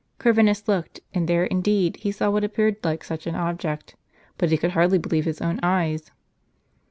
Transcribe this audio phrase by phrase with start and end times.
[0.17, 3.95] Corvinus looked, and there indeed he saw what appeared like such an object,
[4.39, 6.09] but he could hardly believe his own eyes.